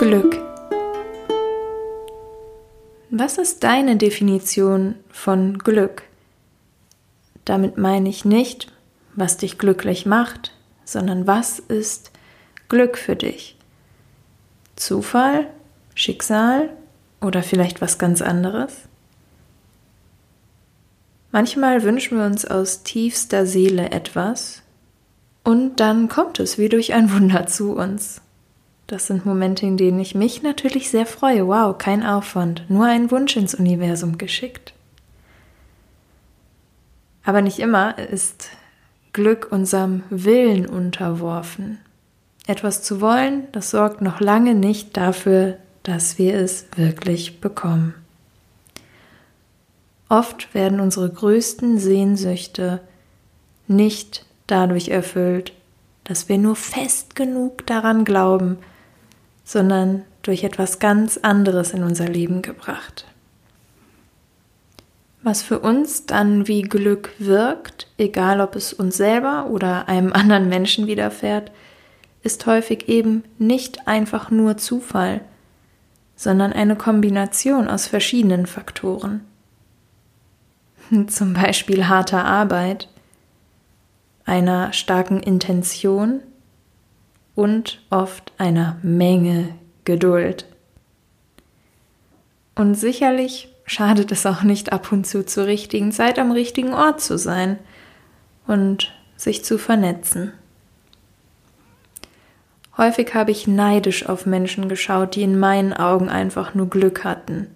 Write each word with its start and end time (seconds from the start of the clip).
Glück. 0.00 0.40
Was 3.10 3.36
ist 3.36 3.64
deine 3.64 3.98
Definition 3.98 4.94
von 5.10 5.58
Glück? 5.58 6.04
Damit 7.44 7.76
meine 7.76 8.08
ich 8.08 8.24
nicht, 8.24 8.72
was 9.14 9.36
dich 9.36 9.58
glücklich 9.58 10.06
macht, 10.06 10.52
sondern 10.86 11.26
was 11.26 11.58
ist 11.58 12.12
Glück 12.70 12.96
für 12.96 13.14
dich? 13.14 13.58
Zufall, 14.74 15.48
Schicksal 15.94 16.70
oder 17.20 17.42
vielleicht 17.42 17.82
was 17.82 17.98
ganz 17.98 18.22
anderes? 18.22 18.72
Manchmal 21.30 21.82
wünschen 21.82 22.16
wir 22.16 22.24
uns 22.24 22.46
aus 22.46 22.84
tiefster 22.84 23.44
Seele 23.44 23.90
etwas 23.90 24.62
und 25.44 25.78
dann 25.78 26.08
kommt 26.08 26.40
es 26.40 26.56
wie 26.56 26.70
durch 26.70 26.94
ein 26.94 27.12
Wunder 27.12 27.46
zu 27.46 27.76
uns. 27.76 28.22
Das 28.90 29.06
sind 29.06 29.24
Momente, 29.24 29.66
in 29.66 29.76
denen 29.76 30.00
ich 30.00 30.16
mich 30.16 30.42
natürlich 30.42 30.90
sehr 30.90 31.06
freue. 31.06 31.46
Wow, 31.46 31.78
kein 31.78 32.04
Aufwand, 32.04 32.64
nur 32.68 32.86
ein 32.86 33.12
Wunsch 33.12 33.36
ins 33.36 33.54
Universum 33.54 34.18
geschickt. 34.18 34.72
Aber 37.22 37.40
nicht 37.40 37.60
immer 37.60 37.96
ist 38.00 38.48
Glück 39.12 39.46
unserem 39.52 40.02
Willen 40.10 40.66
unterworfen. 40.66 41.78
Etwas 42.48 42.82
zu 42.82 43.00
wollen, 43.00 43.44
das 43.52 43.70
sorgt 43.70 44.02
noch 44.02 44.18
lange 44.18 44.56
nicht 44.56 44.96
dafür, 44.96 45.58
dass 45.84 46.18
wir 46.18 46.34
es 46.34 46.66
wirklich 46.74 47.40
bekommen. 47.40 47.94
Oft 50.08 50.52
werden 50.52 50.80
unsere 50.80 51.08
größten 51.08 51.78
Sehnsüchte 51.78 52.80
nicht 53.68 54.26
dadurch 54.48 54.88
erfüllt, 54.88 55.52
dass 56.02 56.28
wir 56.28 56.38
nur 56.38 56.56
fest 56.56 57.14
genug 57.14 57.64
daran 57.68 58.04
glauben, 58.04 58.58
sondern 59.50 60.04
durch 60.22 60.44
etwas 60.44 60.78
ganz 60.78 61.16
anderes 61.16 61.72
in 61.72 61.82
unser 61.82 62.06
Leben 62.06 62.40
gebracht. 62.40 63.04
Was 65.24 65.42
für 65.42 65.58
uns 65.58 66.06
dann 66.06 66.46
wie 66.46 66.62
Glück 66.62 67.10
wirkt, 67.18 67.88
egal 67.98 68.40
ob 68.40 68.54
es 68.54 68.72
uns 68.72 68.96
selber 68.96 69.46
oder 69.50 69.88
einem 69.88 70.12
anderen 70.12 70.48
Menschen 70.48 70.86
widerfährt, 70.86 71.50
ist 72.22 72.46
häufig 72.46 72.88
eben 72.88 73.24
nicht 73.38 73.88
einfach 73.88 74.30
nur 74.30 74.56
Zufall, 74.56 75.20
sondern 76.14 76.52
eine 76.52 76.76
Kombination 76.76 77.66
aus 77.66 77.88
verschiedenen 77.88 78.46
Faktoren. 78.46 79.22
Zum 81.08 81.32
Beispiel 81.32 81.88
harter 81.88 82.24
Arbeit, 82.24 82.88
einer 84.24 84.72
starken 84.72 85.18
Intention 85.18 86.20
und 87.40 87.80
oft 87.88 88.34
einer 88.36 88.76
Menge 88.82 89.54
Geduld. 89.84 90.44
Und 92.54 92.74
sicherlich 92.74 93.48
schadet 93.64 94.12
es 94.12 94.26
auch 94.26 94.42
nicht 94.42 94.74
ab 94.74 94.92
und 94.92 95.06
zu 95.06 95.24
zur 95.24 95.46
richtigen 95.46 95.90
Zeit 95.90 96.18
am 96.18 96.32
richtigen 96.32 96.74
Ort 96.74 97.00
zu 97.00 97.16
sein 97.16 97.58
und 98.46 98.92
sich 99.16 99.42
zu 99.42 99.56
vernetzen. 99.56 100.34
Häufig 102.76 103.14
habe 103.14 103.30
ich 103.30 103.46
neidisch 103.46 104.06
auf 104.06 104.26
Menschen 104.26 104.68
geschaut, 104.68 105.14
die 105.14 105.22
in 105.22 105.38
meinen 105.38 105.72
Augen 105.72 106.10
einfach 106.10 106.54
nur 106.54 106.68
Glück 106.68 107.04
hatten, 107.04 107.46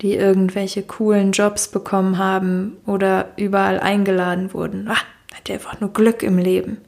die 0.00 0.14
irgendwelche 0.14 0.84
coolen 0.84 1.32
Jobs 1.32 1.66
bekommen 1.66 2.18
haben 2.18 2.76
oder 2.86 3.30
überall 3.36 3.80
eingeladen 3.80 4.54
wurden. 4.54 4.86
Ah, 4.86 4.96
hat 5.34 5.50
einfach 5.50 5.80
nur 5.80 5.92
Glück 5.92 6.22
im 6.22 6.38
Leben. 6.38 6.78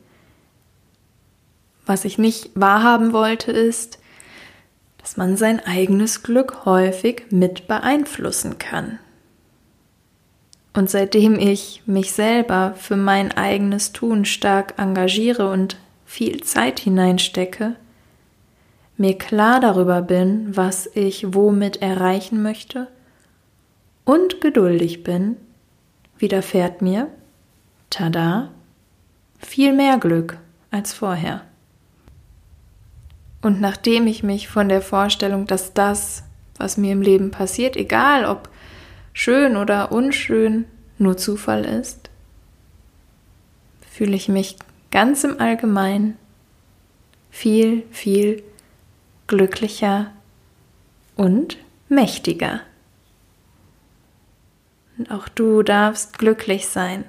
Was 1.86 2.04
ich 2.04 2.18
nicht 2.18 2.50
wahrhaben 2.54 3.12
wollte, 3.12 3.52
ist, 3.52 3.98
dass 4.98 5.16
man 5.16 5.36
sein 5.36 5.60
eigenes 5.60 6.22
Glück 6.22 6.64
häufig 6.64 7.24
mit 7.30 7.66
beeinflussen 7.66 8.58
kann. 8.58 8.98
Und 10.74 10.88
seitdem 10.88 11.38
ich 11.38 11.82
mich 11.86 12.12
selber 12.12 12.74
für 12.78 12.96
mein 12.96 13.32
eigenes 13.32 13.92
Tun 13.92 14.24
stark 14.24 14.74
engagiere 14.78 15.50
und 15.50 15.76
viel 16.06 16.42
Zeit 16.42 16.80
hineinstecke, 16.80 17.76
mir 18.96 19.18
klar 19.18 19.60
darüber 19.60 20.00
bin, 20.02 20.56
was 20.56 20.88
ich 20.94 21.34
womit 21.34 21.82
erreichen 21.82 22.42
möchte 22.42 22.88
und 24.04 24.40
geduldig 24.40 25.02
bin, 25.02 25.36
widerfährt 26.18 26.80
mir, 26.80 27.08
tada, 27.90 28.50
viel 29.38 29.72
mehr 29.72 29.98
Glück 29.98 30.38
als 30.70 30.92
vorher. 30.92 31.42
Und 33.42 33.60
nachdem 33.60 34.06
ich 34.06 34.22
mich 34.22 34.48
von 34.48 34.68
der 34.68 34.80
Vorstellung, 34.80 35.46
dass 35.46 35.74
das, 35.74 36.22
was 36.56 36.76
mir 36.76 36.92
im 36.92 37.02
Leben 37.02 37.32
passiert, 37.32 37.76
egal 37.76 38.24
ob 38.24 38.48
schön 39.12 39.56
oder 39.56 39.90
unschön, 39.90 40.64
nur 40.96 41.16
Zufall 41.16 41.64
ist, 41.64 42.08
fühle 43.90 44.14
ich 44.14 44.28
mich 44.28 44.56
ganz 44.92 45.24
im 45.24 45.40
Allgemeinen 45.40 46.16
viel, 47.30 47.82
viel 47.90 48.44
glücklicher 49.26 50.12
und 51.16 51.58
mächtiger. 51.88 52.60
Und 54.98 55.10
auch 55.10 55.28
du 55.28 55.62
darfst 55.62 56.18
glücklich 56.18 56.68
sein. 56.68 57.04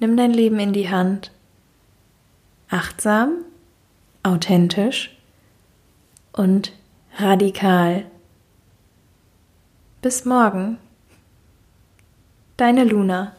Nimm 0.00 0.16
dein 0.16 0.32
Leben 0.32 0.58
in 0.58 0.72
die 0.72 0.90
Hand. 0.90 1.30
Achtsam 2.68 3.44
authentisch 4.26 5.16
und 6.32 6.72
radikal. 7.16 8.04
Bis 10.02 10.24
morgen. 10.24 10.78
Deine 12.56 12.84
Luna. 12.84 13.36